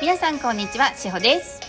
[0.00, 1.60] 皆さんこんにちはしほです。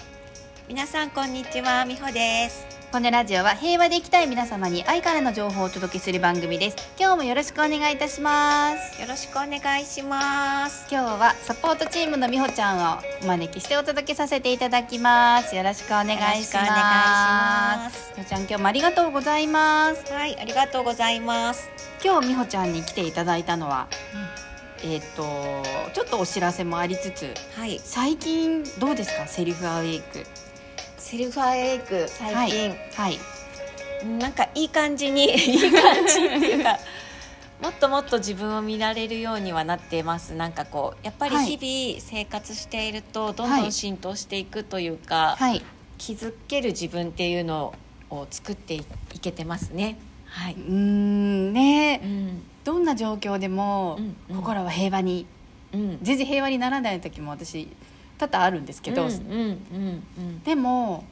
[0.67, 2.63] 皆さんこんにちはみほです。
[2.91, 6.77] このラジオは平和で生きたい皆様に愛からの情報をお届けする番組です。
[6.99, 9.01] 今日もよろしくお願いいたします。
[9.01, 10.85] よろしくお願いします。
[10.91, 15.55] 今日はサポートチームのみほちゃんをお招きしてお届けさせていただきます。
[15.55, 18.13] よろしくお願いします。
[18.15, 20.13] みほちゃん今日もありがとうございます。
[20.13, 21.67] はいありがとうございます。
[22.05, 23.87] 今日みほちゃんに来ていただいたのは、
[24.83, 25.23] えっ、と
[25.93, 27.79] ちょっとお知らせもありつつはい。
[27.83, 29.27] 最近どうですか？
[29.27, 30.25] セルフアウェイク。
[30.97, 33.19] セルフアウェイク最近、はい。
[34.19, 36.77] なんかいい感じに いい感じっていうか
[37.61, 40.33] もっともっと自分を見られるようにはなってます。
[40.33, 41.57] なんかこうやっぱりはい。
[41.57, 43.61] 日々生活しているとどんはい。
[43.63, 45.61] どん浸透していくというか、はい。
[45.97, 47.73] 気づける自分っていうの
[48.09, 48.85] を作ってい
[49.21, 49.97] けてますね。
[50.25, 50.53] はい。
[50.53, 51.99] うーんね。
[52.01, 53.99] うんどんな状況でも
[54.33, 55.25] 心は平和に
[55.73, 55.99] うん。
[56.01, 57.67] 全然平和にならない時も私
[58.17, 59.07] 多々あるんですけど、
[60.43, 61.03] でも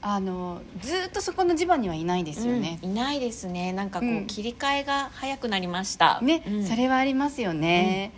[0.00, 2.80] あのずっとそこの地場にはいないですよね。
[2.82, 2.90] うん。
[2.90, 3.72] いないですね。
[3.72, 4.26] なんかこう、うん。
[4.26, 6.20] 切り替えが早くなりました。
[6.22, 6.66] ね、うん。
[6.66, 8.12] それはありますよね。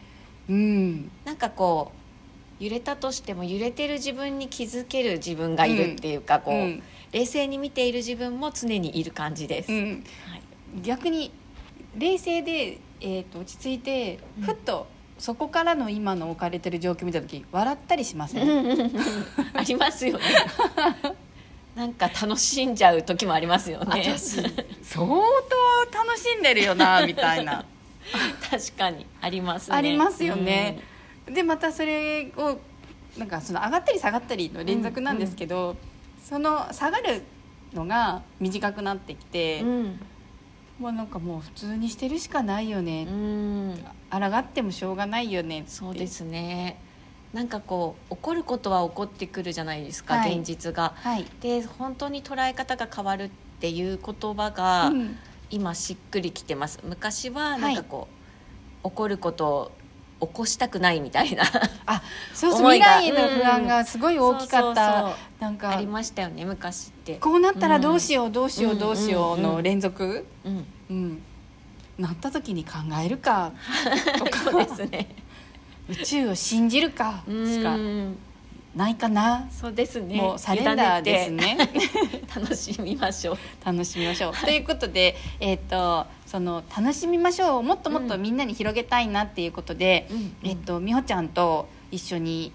[0.49, 1.93] うん、なんかこ
[2.61, 6.83] う揺れたとしても揺れてる自分に気づける自分がいるっていうか、こう、うん。
[7.13, 10.43] 冷静に見ている自分も常にいる感じです、うん、はい、
[10.83, 11.31] 逆に
[11.97, 14.45] 冷静で、えー、と落ち着いてうん。
[14.45, 14.87] ふっと
[15.19, 18.91] そこからの今の置かれてる状況見た時笑ったりしません、
[19.55, 20.25] ありますよね。
[21.77, 24.03] なんか楽しんじゃう時もありますよね。
[24.03, 24.43] 私
[24.83, 27.65] 相当楽しんでるよなみたいな。
[28.51, 29.07] 確かに。
[29.21, 29.77] ありますね。
[29.77, 30.81] ありますよね、
[31.27, 32.59] でまたそれを
[33.17, 35.77] なんかその上がったり下がったりの連続なんですけど、
[36.23, 37.23] その下がる
[37.73, 40.01] のが短くなってきて、うん
[40.79, 43.79] もうなんかもう普通にしてるしかないよね、うん。
[44.11, 46.81] 抗ってもしょうがないよねそうですね。
[47.33, 50.39] なんかこう起こることは起こってくるじゃないですか、はい。
[50.39, 50.95] 現実が。
[50.97, 53.31] はい、で本当に捉え方が変わるっ
[53.61, 55.17] ていう言葉が、うん。
[55.51, 56.81] 今しっくりきてます。
[56.83, 58.09] 昔はなんかこ
[58.83, 59.73] う、起こることを
[60.27, 61.45] 起こしたくないみたいな。
[61.87, 62.03] あ
[62.33, 65.71] そうそう未来への不安がすごい大きかった、そうそうなんか。
[65.71, 67.17] ありましたよね昔って。
[67.17, 70.67] こうなったらどうしようどうしようどうしようの連続、うん。
[70.91, 71.23] うん、
[71.99, 72.73] なった時に考
[73.05, 73.53] えるか。
[74.19, 75.09] と かそうですね。
[75.89, 77.23] 宇宙を信じるか。
[77.27, 77.75] しか。
[77.75, 78.19] うん
[78.77, 80.17] ないかな、そうですね。
[80.17, 81.57] もうサレンダーですね。
[82.35, 83.39] 楽しみましょう。
[83.65, 92.53] 楽しみましょう、ということで、えー、とその楽しみましょうをもっともっとみんなに広げたいなっていうことで、うんえっと美穂ちゃんと一緒に、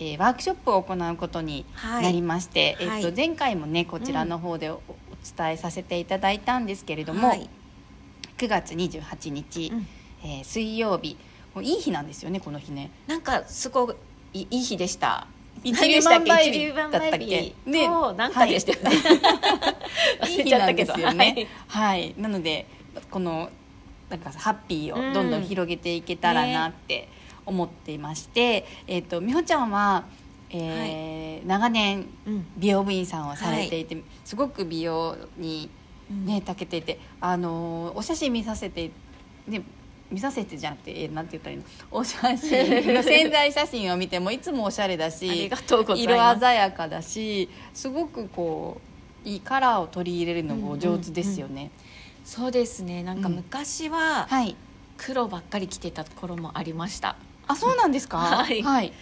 [0.00, 2.02] えーワークショップを行うことにはい。
[2.02, 3.04] なりまして、はい。
[3.04, 4.80] えっと前回もねこちらの方でお,、お
[5.36, 7.48] 伝えさせていただいたんですけれども、はい。
[8.38, 9.86] 9月28日、うん。
[10.24, 11.16] えー水曜日。
[11.54, 12.90] もういい日なんですよねこの日ね。
[13.06, 13.94] なんかすごい
[14.40, 15.26] いいい日でした
[15.64, 16.72] 一何でしたっけ？
[16.72, 18.72] だったっ倍け日となんかでした？
[18.78, 19.02] よね、いい
[20.20, 20.94] 忘れちゃったけど。
[20.94, 21.46] すよね。
[21.68, 22.66] はい、なので
[23.10, 23.48] この
[24.10, 27.08] なんかハッピーをどんどん広げていけたらなって
[27.46, 30.04] 思っていまして、えっ、と美穂ちゃんは、
[30.50, 32.46] えー長年うん。
[32.56, 35.68] 美容部員さんをされていて、すごく美容に
[36.10, 38.90] ね長けていて、あのーお写真見させて
[39.48, 39.62] ね
[40.12, 41.64] 見させてじゃなくて、えーなんて言ったらいいの？
[41.90, 45.50] お写真潜在写真を見てもいつもおしゃれだし
[45.96, 48.80] 色鮮やかだしすごくこ
[49.24, 51.70] ういいカラーを取り入れるのもお上手ですよね。
[52.24, 53.02] そうですね。
[53.02, 53.34] なんかうん。
[53.36, 54.54] 昔ははい。
[54.98, 57.16] 黒ばっかり着てた頃もありました。
[57.48, 58.18] あ、そうなんですか？
[58.18, 58.62] はい。
[58.62, 58.92] はい。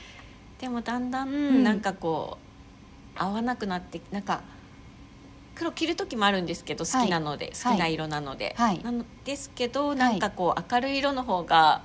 [0.61, 1.65] でもだんだんん。
[1.65, 2.39] なんかこ
[3.17, 4.43] う合わなくなってなんか
[5.61, 8.83] 黒着る時もあるんですけど好きなので、好きな色なので、はい。
[8.83, 11.85] なのですけどなんかこう明るい色の方が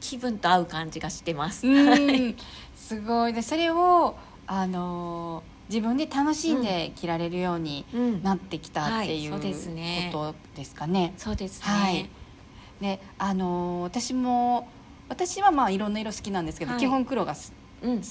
[0.00, 2.36] 気分と合う感じがしてます、うん、
[2.74, 3.32] すごい。
[3.32, 4.16] でそれを
[4.48, 8.22] あのー自分で楽しんで着られるようにうん。
[8.24, 9.40] なってきたっていうはい。
[9.40, 10.10] そうですね。
[10.12, 11.14] ことですかね。
[11.16, 12.10] そうですね、はい。
[12.80, 14.68] であのー私も
[15.08, 16.80] 私はまあいろんな色好きなんですけど、はい。
[16.80, 17.40] 基本黒が好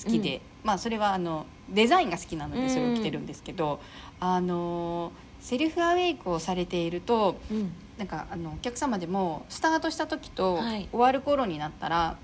[0.09, 3.79] きで、まあそれはあのデザインが好きなのでそれを着てるんですけど、
[4.23, 10.89] あのーセルフアウェイクをされているとうん、うんなんかあのお客様でもスタートした時とはい。
[10.91, 12.17] 終わる頃になったら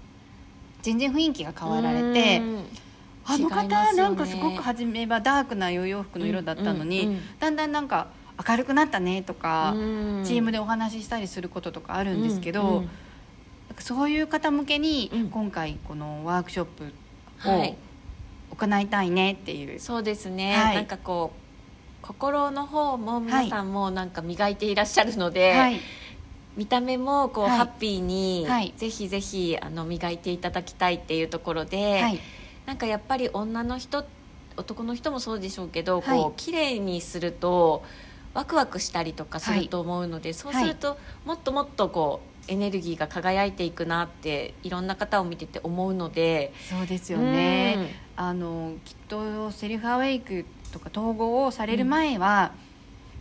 [0.81, 2.65] 全然雰囲気が変わられて、うん。
[3.23, 3.97] あの方ね。
[3.97, 7.19] なんかすごく初めはダークなお洋服の色だったのに、うんうん。
[7.39, 8.07] だんだんなんか
[8.47, 10.23] 明るくなったねとか、うん。
[10.25, 12.89] チームでお話ししたりすることとかあるんですけど、うんうん
[13.77, 15.29] そういう方向けにうん。
[15.29, 16.91] 今回このワークショップ
[17.37, 17.77] はい。
[18.51, 20.75] を行いたいねっていう、そうですね、はい。
[20.75, 21.38] なんかこう
[22.09, 25.79] 心の方も皆さんもなんか磨いていらっしゃるので、はい。
[26.57, 27.57] 見た目もこう、はい。
[27.59, 28.73] ハッピーに、はい。
[28.77, 32.19] ぜひぜひあの磨いていただきたいっていうところで、はい。
[32.65, 34.05] なんかやっぱり女の人
[34.57, 36.19] 男の人もそうでしょうけど、はい。
[36.19, 37.83] こう綺麗にすると
[38.33, 52.53] ワクワクしたりとかすると思うので、そうすると、もっともっとこうエネルギーが輝いていくなっていろんな方を見てて思うのでそうですよね、あのきっとセルフアウェイクとか統合をされる前は、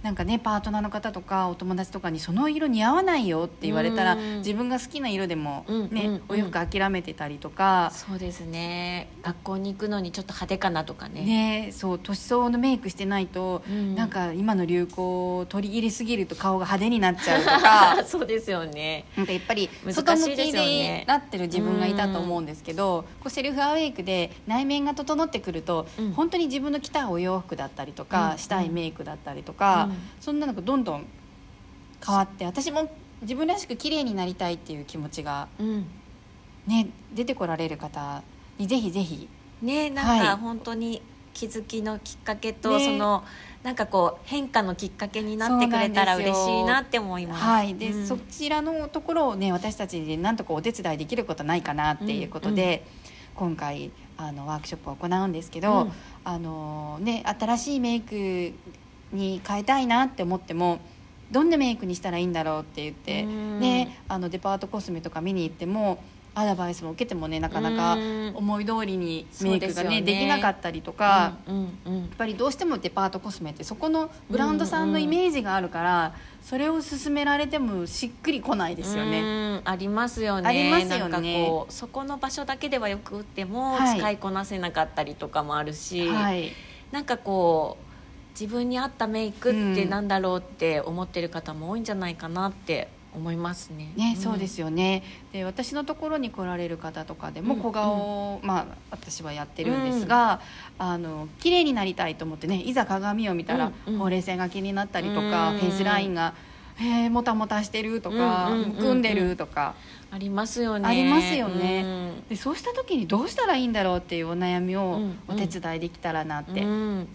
[0.03, 4.39] なんかねパートナーの方とかお友達とかに「その色似合わないよ」って言われたら、うん。
[4.39, 9.09] 自分が好きな色でも、うんねお洋服諦めてたりとか、そうですね。
[9.23, 11.23] 学校に行くのにちょっと派手かなとかね。
[11.23, 13.95] ね、そう年相応のメイクしてないと、うん。
[13.95, 18.05] なんか今の流行を取り入れすぎると顔が派手になっちゃうとか。
[18.07, 19.05] そうですよね。
[19.17, 20.53] なんかやっぱり難外向きよね。
[20.53, 26.13] でなってる自分がいたと思うんですけど、こうセルフアウェイクで内面が整ってくると、うん。
[26.13, 28.39] 本当に自分の着たいお洋服だったりとか、うん。
[28.39, 29.99] したいメイクだったりとか、うん。
[30.21, 31.07] そんなのがどんどん
[32.05, 32.91] 変わって私も
[33.23, 35.87] 自分らしく綺麗になりたいっていう気持ちが、うん。
[36.67, 38.23] ね、出てこられる方
[38.59, 39.29] にぜひぜひ。
[39.63, 40.21] ねなんはい。
[40.21, 41.03] か本当に
[41.33, 42.85] 気づきのきっかけと、ね。
[42.85, 43.25] その
[43.63, 47.43] なんかこう変化のきっかけになってくれたら嬉しいなって思います。
[47.43, 47.75] はい。
[47.75, 48.07] でうん。
[48.07, 52.87] そちらのところをね私たちでなんとかお手伝いできることないかなっていうことで、
[53.35, 55.93] 今回あのワークショップを行うんですけど、うん。
[56.25, 58.53] あのね、新しいメイク
[59.13, 60.81] に変えたいなって思っても
[61.31, 63.61] どんなメイクにしたらいいんだろうって言って、うん。
[63.61, 66.03] ね、あのデパートコスメとか見に行っても
[66.35, 68.33] アドバイスも受けてもねなかなかうん。
[68.35, 70.03] 思い通りにメイクがねね。
[70.03, 71.37] できなかったりとか。
[71.47, 79.21] うんうんやっぱりどうしてもデパートコスメってそこのブランドさんのイメージがあるから、それを勧められてもしっくりこないですよね。
[79.21, 80.49] うんありますよね。
[80.49, 80.99] ありますよね。
[80.99, 83.99] なんかこうそこの場所だけではよく売ってもはい。
[83.99, 86.53] 使いこなせなかったりとかもあるし、はい、
[86.91, 87.88] なんかこう
[88.39, 89.91] 自分に合ったメイクってうん。
[89.91, 93.93] なんだろうって思ってる方も多いんじゃないかなって思いますね。
[93.97, 94.17] ね、ん。
[94.17, 95.03] そうですよね。
[95.33, 97.61] で私のところに来られる方とかでもうん。
[97.61, 100.41] 小顔を、まあ、私はやってるんですが、
[100.79, 103.99] あの綺麗になりたいと思ってねいざ鏡を見たら、うんうん。
[103.99, 105.59] ほうれい線が気になったりとか、うん。
[105.59, 106.35] フェイスラインが、
[106.81, 108.77] えーもたもたしてるとか、うんうんうんうん。
[108.77, 109.75] むくんでるとか。
[110.11, 110.89] ありますよね。
[110.89, 111.83] ありますよね。
[111.85, 112.29] うん。
[112.29, 115.19] でそうした時にどうしたらいいんだろうっていうお悩みをうんうん。
[115.29, 117.09] お手伝いできたらなって、うん、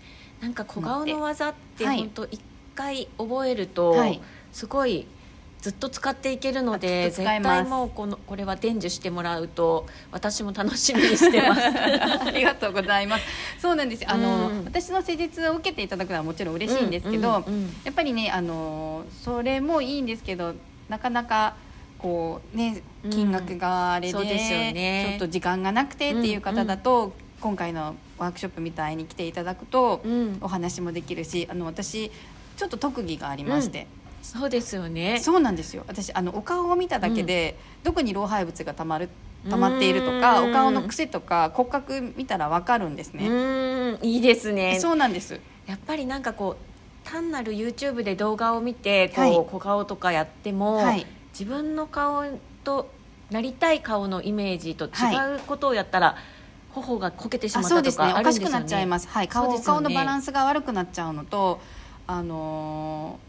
[0.44, 2.00] なんか小顔の技ってはい。
[2.00, 2.42] 本当一
[2.76, 4.22] 回覚えるとはい。
[4.52, 5.08] すごい
[5.62, 11.62] ずっと使っていけるのあで絶対もうこのこれは伝授してもらうと私も楽しみにしてます。
[12.28, 13.24] ありがとうございます。
[13.60, 14.10] そうなんですよ。
[14.12, 14.66] あの、うん。
[14.66, 17.76] 私の施術を受けていただくのはもちろん嬉しいんですけど、うんうんうん。
[17.86, 20.54] やっぱりね、あのそれもいいんですけど、
[20.90, 21.56] なかなか
[21.98, 23.10] こうねうん。
[23.10, 25.06] 金額があれで、そうですよね。
[25.12, 30.38] ちょっと時間がなくてっていう方だと、今回のワークショップみたいに来ていただくと、うん。
[30.42, 32.12] お話もできるし、あの私
[32.58, 33.88] ちょっと特技がありまして。
[34.22, 35.20] そうですよね。
[35.20, 35.84] そうなんですよ。
[35.88, 39.10] 私あのお顔を見ただけで、どこに老廃物がたまる
[39.50, 43.28] 溜まっているとかうんお顔の癖とか骨格見たら分かるんですうね、
[43.92, 44.00] ん。
[44.02, 44.80] いいですね。
[44.80, 45.40] そうなんです。
[45.68, 49.32] やっぱりなんかこう単なる YouTube で動画を見てこう、はい。
[49.34, 51.06] 小顔とかやっても、はい。
[51.38, 52.24] 自分の顔
[52.64, 52.90] と
[53.32, 56.16] なりたい顔のイメージと違はうことをやったら、
[56.82, 58.14] 頬がこけてしまあったとそうですね。
[58.20, 59.62] おかしくなっちゃいます、はい、顔ね。
[59.64, 61.60] 顔のバランスが悪くなっちゃうのと
[62.08, 63.20] あの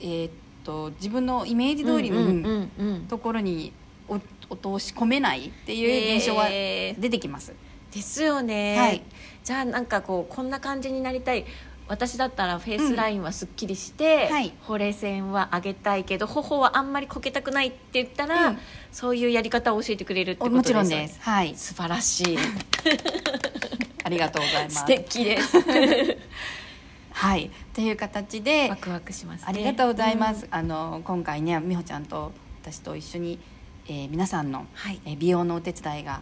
[0.00, 0.30] ーえーっ
[0.62, 2.68] と自分のイメージ通りの
[3.08, 3.72] ところに
[4.08, 4.20] お
[4.50, 7.00] お通し込めないっていう現象はえー。
[7.00, 7.54] 出てきます、
[7.92, 9.02] ですよね、はい。
[9.42, 11.44] じゃあなんかこうこんな感じになりたい
[11.88, 14.34] 私だったらフェイスラインはすっきりして、うん。
[14.34, 14.52] はい。
[14.62, 18.58] ほうれい線は上げたいけど頬はあんまりこけたくないって言ったら、うん。
[18.92, 21.20] そういうやり方を教えてくれるってこともちろんです。
[21.20, 21.54] はい。
[21.54, 22.38] 素晴らしい。
[24.04, 24.76] ありがとうございます。
[24.76, 25.56] 素敵です。
[27.12, 27.50] はい。
[27.72, 29.46] という形でワクワクしますね。
[29.48, 33.38] ありがとうございます、あの今回ね美穂ちゃんと私と一緒に、
[33.88, 35.00] えー皆さんの、はい。
[35.06, 36.20] えー美容のお手伝いが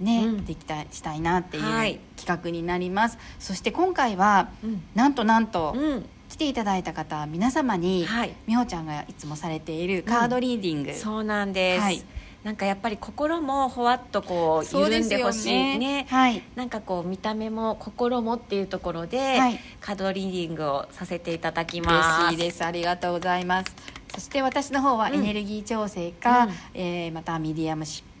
[0.00, 0.44] ね、うん。
[0.44, 2.00] できたしたいなっていうはい。
[2.16, 4.82] 企画になります、そして今回はうん。
[4.94, 6.06] なんとなんと、うん。
[6.28, 8.34] 来ていただいた方皆様に、はい。
[8.46, 12.02] 美穂ちゃんがいつもされているカードリーディング、そうなんです、はい。
[12.42, 15.78] なんかやっぱり心もほわっとこう緩んでほしい。
[15.78, 16.06] ね。
[16.10, 16.42] はい。
[16.56, 19.60] なんかこう見た目も心もっていうところで、はい。
[19.80, 22.20] カードリーディングをさせていただきます。
[22.24, 22.64] 嬉しいです。
[22.64, 23.74] ありがとうございます。
[24.12, 25.14] そして私の方はうん。
[25.14, 26.52] エネルギー調整か、うん。
[26.74, 28.02] えーまたミディアムシ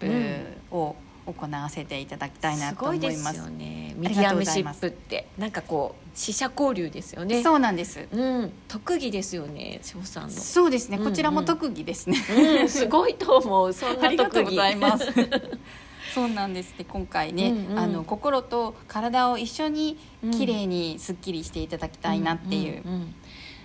[0.70, 3.06] プを行わせていただきたいなすと思います。
[3.06, 3.94] ごいですよね。
[3.96, 7.42] ミありがディアムとうございますシップってなんかこう死者交流ですよね。
[7.42, 8.06] そうなんです。
[8.10, 8.52] うん。
[8.68, 10.30] 特技ですよね翔さんの。
[10.30, 10.96] そうですね。
[10.96, 11.10] うんうん。
[11.10, 12.18] こちらも特技ですね、
[12.60, 13.72] うんすごいと思う。
[13.72, 15.06] そん あなりがとうご特技ざいます。
[16.14, 17.78] そうなんですで今回ね、うんうん。
[17.78, 20.30] あの心と体を一緒にうん。
[20.30, 23.14] 綺麗にすっきりしていただきたいなっていう、んんん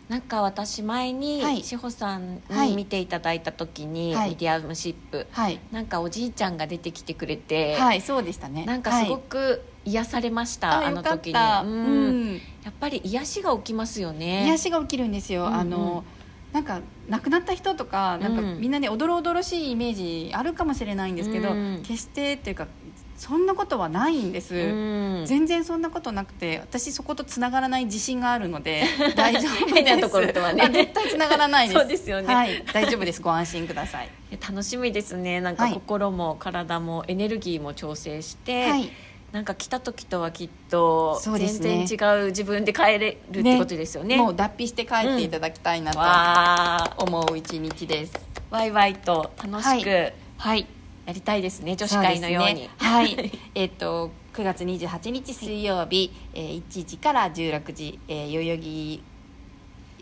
[0.10, 1.64] なんか私前に、はい。
[1.64, 2.72] 志保さんはい。
[2.72, 4.32] に見ていただいた時に、はい。
[4.32, 5.60] ミディアムシップはい。
[5.72, 8.66] なんかおじいちゃんが出てきてくれて、はいそうでしたね。
[8.66, 11.34] なんかすごく癒されました、はいあの時に。
[11.34, 11.70] うん。
[11.70, 12.34] うん。
[12.64, 14.46] やっぱり癒しが起きますよね。
[14.48, 15.56] 癒しが起きるんですよ、うんうん。
[15.56, 16.04] あの
[16.54, 18.60] なんか亡くなった人とかなんかうん。
[18.60, 21.84] みんなねおどろおどろしいイメージあるかもしれないんですけど、うん。
[21.84, 22.66] 決してっていうか
[23.20, 25.26] そんなことはないんです、うん。
[25.26, 28.86] 全然そんなことなくて私そことつながらない自信があるので
[29.18, 29.76] 大丈夫です。
[29.76, 30.64] 変なところとはね。
[30.64, 31.80] あ絶対つながらないです。
[31.82, 32.34] そうですよね。
[32.34, 32.64] はい。
[32.74, 33.22] 大丈夫です。
[33.22, 34.10] ご安心ください。
[34.42, 35.42] 楽しみですね。
[35.42, 35.74] なんかはい。
[35.74, 38.90] 心も体もエネルギーも調整して、はい。
[39.34, 41.48] なんか来た時とはきっと全ね。
[41.50, 44.16] 然違う自分で帰れるってことですよね。
[44.16, 50.14] もう脱皮して帰っていただきたいなわと思う一日です、ーワイワイと楽しく。
[50.38, 50.66] はい
[51.10, 52.54] やりたいですね、女子会のように。
[52.54, 53.32] ねはい。
[53.56, 59.04] えっと9月28日水曜日、えー1時から16時、えー代々木、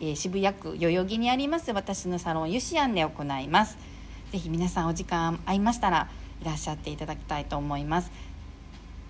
[0.02, 3.78] えー渋谷区代々木にあります私のサロンユシアンで行います。
[4.34, 6.10] ぜひ皆さんお時間合いましたら
[6.42, 8.12] いらっしゃっていただきたいと思います。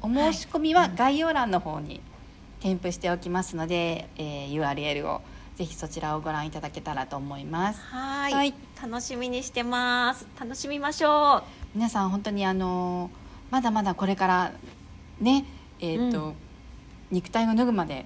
[0.03, 1.99] お申し込みは概要欄の方に
[2.59, 5.21] 添付しておきますので、えー URL を
[5.55, 7.81] ぜひそちらをご覧いただけたらと思います。
[7.81, 8.33] はい。
[8.33, 8.53] はい。
[8.79, 10.27] 楽しみにしてます。
[10.39, 11.41] 楽しみましょ
[11.77, 13.11] 皆さん本当にあの
[13.51, 14.51] まだまだこれから
[15.21, 15.45] ね
[15.79, 16.33] えっ、と、うん。
[17.11, 18.05] 肉体を脱ぐまで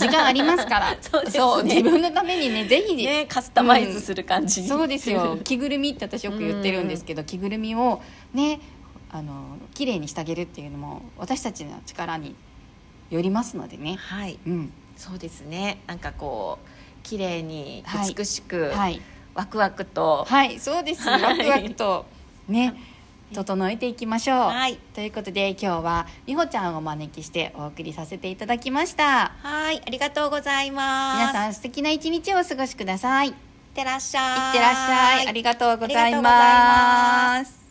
[0.00, 0.96] 時間ありますから。
[1.30, 1.76] そうね。
[1.76, 5.38] 自分のためにねぜひ、うねカスタマイズする感じに、そうですよ。
[5.44, 8.00] 着ぐるみって私よく言ってるんですけど、着ぐるみを
[8.32, 8.60] ね
[9.10, 12.34] あの綺麗にしてあげるっていうのも私たちの力に
[13.10, 14.38] よりますのでね、はい。
[14.46, 14.72] うん。
[14.96, 15.82] そうですね。
[15.86, 16.68] なんかこう
[17.02, 18.14] 綺麗にはい。
[18.14, 19.02] 美しく、はい。
[19.34, 21.22] ワクワクと、はいそうですはい。
[21.22, 22.06] ワクワクと。
[22.48, 22.74] ね
[23.32, 24.78] 整えていきましょう、はい。
[24.94, 29.32] ということで今日は美穂ちゃんをお招きしてお送りさせていただきました。
[29.42, 29.82] はい。
[29.84, 31.18] ありがとうございます。
[31.18, 33.28] 皆さん素敵な一日をお過ごしください。
[33.28, 33.34] いっい
[33.72, 34.52] ってらっしゃい。
[34.52, 35.28] てらっしゃい。
[35.28, 37.61] ありがとうございます